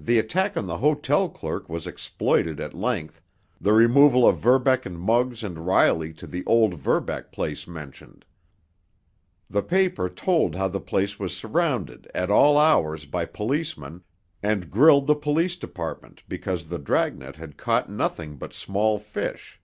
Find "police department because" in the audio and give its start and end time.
15.14-16.64